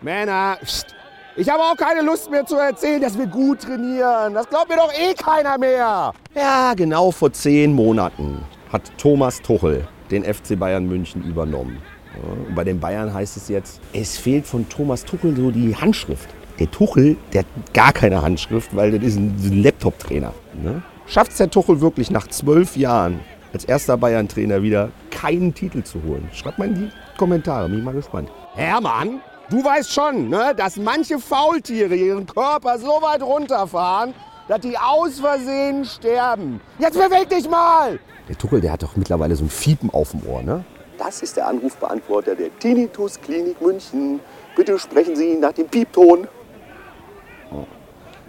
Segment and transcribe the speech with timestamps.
[0.00, 0.94] Männer, pst.
[1.36, 4.32] ich habe auch keine Lust mehr zu erzählen, dass wir gut trainieren.
[4.34, 6.12] Das glaubt mir doch eh keiner mehr.
[6.36, 11.82] Ja, genau vor zehn Monaten hat Thomas Tuchel den FC Bayern München übernommen.
[12.14, 15.74] Ja, und bei den Bayern heißt es jetzt, es fehlt von Thomas Tuchel so die
[15.74, 16.28] Handschrift.
[16.60, 20.32] Der Tuchel, der hat gar keine Handschrift, weil das ist ein, ein Laptop-Trainer.
[20.62, 20.82] Ne?
[21.06, 23.20] Schafft es der Tuchel wirklich nach zwölf Jahren
[23.52, 26.28] als erster Bayern-Trainer wieder keinen Titel zu holen?
[26.32, 28.30] Schreibt mal in die Kommentare, bin ich mal gespannt.
[28.54, 29.20] Hermann,
[29.50, 34.14] du weißt schon, ne, dass manche Faultiere ihren Körper so weit runterfahren,
[34.48, 36.60] dass die aus Versehen sterben.
[36.78, 37.98] Jetzt beweg dich mal!
[38.28, 40.64] Der Tuchel, der hat doch mittlerweile so ein Fiepen auf dem Ohr, ne?
[40.98, 44.20] Das ist der Anrufbeantworter der Tinnitus Klinik München.
[44.56, 46.26] Bitte sprechen Sie nach dem Piepton.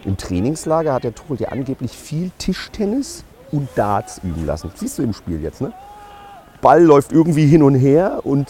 [0.05, 4.71] Im Trainingslager hat der Tuchel ja angeblich viel Tischtennis und Darts üben lassen.
[4.75, 5.73] Siehst du im Spiel jetzt, ne?
[6.61, 8.47] Ball läuft irgendwie hin und her und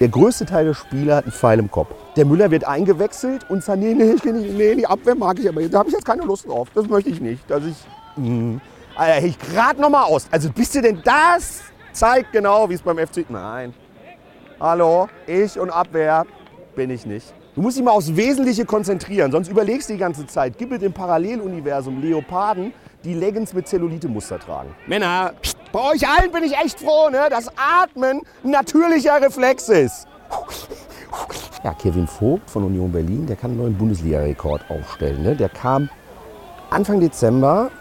[0.00, 1.88] der größte Teil der Spieler hat einen Pfeil im Kopf.
[2.16, 5.78] Der Müller wird eingewechselt und sagt, nee, nee, nee, die Abwehr mag ich aber, da
[5.78, 6.68] habe ich jetzt keine Lust drauf.
[6.74, 7.48] Das möchte ich nicht.
[7.48, 7.76] Dass ich,
[8.16, 8.60] mh.
[8.96, 10.26] Alter, ich gerade noch mal aus.
[10.30, 11.62] Also bist du denn das?
[11.92, 13.24] Zeigt genau, wie es beim FC...
[13.28, 13.72] Nein.
[14.60, 16.24] Hallo, ich und Abwehr
[16.74, 17.32] bin ich nicht.
[17.54, 20.58] Du musst dich mal aufs Wesentliche konzentrieren, sonst überlegst du die ganze Zeit.
[20.58, 22.72] Gibt es im Paralleluniversum Leoparden,
[23.04, 24.74] die Leggings mit Zellulite-Muster tragen?
[24.88, 25.34] Männer,
[25.74, 30.06] bei euch allen bin ich echt froh, ne, dass Atmen ein natürlicher Reflex ist.
[31.64, 35.24] Ja, Kevin Vogt von Union Berlin, der kann einen neuen Bundesliga-Rekord aufstellen.
[35.24, 35.34] Ne?
[35.34, 35.88] Der kam
[36.70, 37.72] Anfang Dezember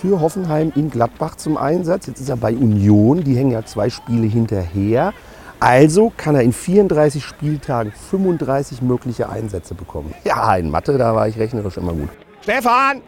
[0.00, 2.06] für Hoffenheim in Gladbach zum Einsatz.
[2.06, 5.12] Jetzt ist er bei Union, die hängen ja zwei Spiele hinterher.
[5.60, 10.14] Also kann er in 34 Spieltagen 35 mögliche Einsätze bekommen.
[10.24, 12.08] Ja, in Mathe, da war ich rechnerisch immer gut.
[12.42, 13.02] Stefan,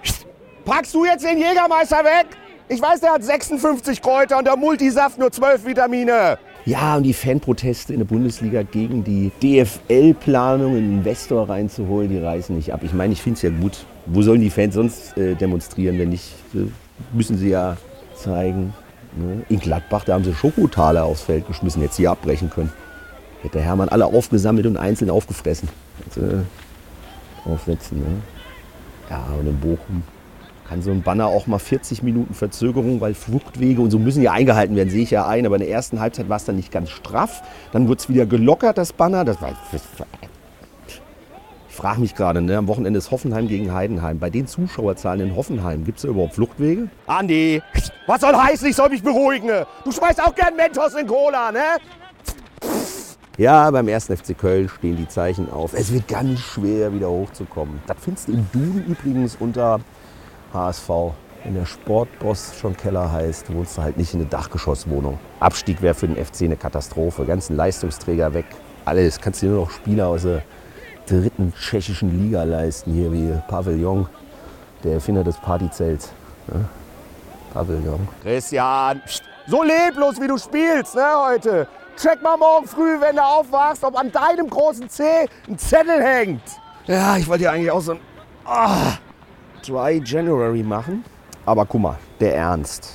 [0.67, 2.27] packst du jetzt den Jägermeister weg?
[2.69, 6.37] Ich weiß, der hat 56 Kräuter und der Multisaft nur 12 Vitamine.
[6.65, 12.57] Ja, und die Fanproteste in der Bundesliga gegen die DFL-Planung, einen Investor reinzuholen, die reißen
[12.57, 12.81] nicht ab.
[12.83, 13.87] Ich meine, ich finde es ja gut.
[14.07, 16.33] Wo sollen die Fans sonst äh, demonstrieren, wenn nicht?
[16.55, 16.67] Äh,
[17.13, 17.77] müssen sie ja
[18.17, 18.75] zeigen.
[19.15, 19.43] Ne?
[19.49, 22.73] In Gladbach, da haben sie Schokotaler aufs Feld geschmissen, jetzt sie abbrechen können.
[23.43, 25.69] Hätte der Hermann alle aufgesammelt und einzeln aufgefressen.
[26.17, 28.01] Äh, aufsetzen.
[28.01, 28.23] Ne?
[29.09, 30.03] Ja, und in Bochum
[30.69, 34.33] kann so ein Banner auch mal 40 Minuten Verzögerung, weil Fluchtwege und so müssen ja
[34.33, 35.47] eingehalten werden, sehe ich ja ein.
[35.47, 37.43] Aber in der ersten Halbzeit war es dann nicht ganz straff.
[37.73, 39.25] Dann wurde es wieder gelockert, das Banner.
[39.25, 39.53] Das war,
[41.69, 42.57] ich frage mich gerade, ne?
[42.57, 44.19] am Wochenende ist Hoffenheim gegen Heidenheim.
[44.19, 46.89] Bei den Zuschauerzahlen in Hoffenheim, gibt es da überhaupt Fluchtwege?
[47.07, 47.63] Andi,
[48.07, 49.51] was soll heißen, ich soll mich beruhigen?
[49.85, 51.77] Du schmeißt auch gern Mentos in Cola, ne?
[53.37, 54.07] Ja, beim 1.
[54.07, 55.75] FC Köln stehen die Zeichen auf.
[55.75, 57.81] Es wird ganz schwer, wieder hochzukommen.
[57.87, 59.81] Das findest du im Duden übrigens unter
[60.57, 60.89] HSV.
[61.45, 65.19] Wenn der Sportboss schon Keller heißt, wohnst du halt nicht in eine Dachgeschosswohnung.
[65.39, 67.25] Abstieg wäre für den FC eine Katastrophe.
[67.25, 68.47] Ganzen Leistungsträger weg.
[68.85, 69.21] Alles.
[69.21, 70.43] Kannst du nur noch Spieler aus der
[71.07, 72.93] dritten tschechischen Liga leisten.
[72.93, 74.09] Hier wie Pavillon,
[74.83, 76.11] der Erfinder des Partyzelts.
[76.49, 76.65] Ne?
[77.53, 78.09] Pavillon.
[78.23, 79.01] Christian,
[79.47, 81.69] so leblos wie du spielst ne, heute.
[81.97, 86.43] Check mal morgen früh, wenn du aufwachst, ob an deinem großen Zeh ein Zettel hängt.
[86.87, 88.01] Ja, ich wollte ja eigentlich auch so ein
[88.47, 89.06] oh,
[89.67, 91.05] Dry January machen.
[91.45, 92.95] Aber guck mal, der Ernst,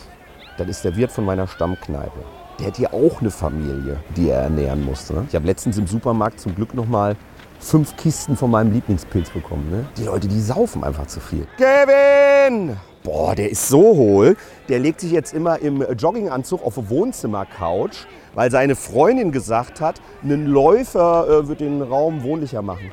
[0.58, 2.20] das ist der Wirt von meiner Stammkneipe.
[2.60, 5.10] Der hat hier auch eine Familie, die er ernähren muss.
[5.10, 5.26] Ne?
[5.30, 7.16] Ich habe letztens im Supermarkt zum Glück noch mal
[7.60, 9.70] fünf Kisten von meinem Lieblingspilz bekommen.
[9.72, 9.86] Ne?
[9.98, 11.48] Die Leute, die saufen einfach zu viel.
[11.58, 12.78] Kevin!
[13.04, 14.36] Boah, der ist so hohl.
[14.70, 18.06] Der legt sich jetzt immer im Jogginganzug auf eine Wohnzimmercouch,
[18.36, 22.92] weil seine Freundin gesagt hat, ein Läufer äh, wird den Raum wohnlicher machen.